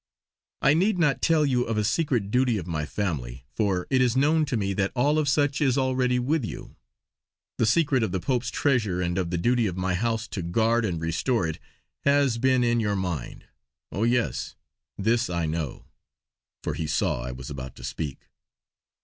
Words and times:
I 0.63 0.73
need 0.73 0.97
not 0.97 1.21
tell 1.21 1.45
you 1.45 1.63
of 1.65 1.77
a 1.77 1.83
secret 1.83 2.31
duty 2.31 2.57
of 2.57 2.65
my 2.65 2.87
family, 2.87 3.45
for 3.55 3.85
it 3.91 4.01
is 4.01 4.17
known 4.17 4.45
to 4.45 4.57
me 4.57 4.73
that 4.73 4.91
all 4.95 5.19
of 5.19 5.29
such 5.29 5.61
is 5.61 5.77
already 5.77 6.17
with 6.17 6.43
you. 6.43 6.75
The 7.59 7.67
secret 7.67 8.01
of 8.01 8.11
the 8.11 8.19
Pope's 8.19 8.49
treasure 8.49 8.99
and 8.99 9.15
of 9.19 9.29
the 9.29 9.37
duty 9.37 9.67
of 9.67 9.77
my 9.77 9.93
House 9.93 10.27
to 10.29 10.41
guard 10.41 10.85
and 10.85 10.99
restore 10.99 11.47
it 11.47 11.59
has 12.03 12.39
been 12.39 12.63
in 12.63 12.79
your 12.79 12.95
mind. 12.95 13.45
Oh 13.91 14.01
yes, 14.01 14.55
this 14.97 15.29
I 15.29 15.45
know" 15.45 15.85
for 16.63 16.73
he 16.73 16.87
saw 16.87 17.21
I 17.21 17.31
was 17.31 17.51
about 17.51 17.75
to 17.75 17.83
speak. 17.83 18.27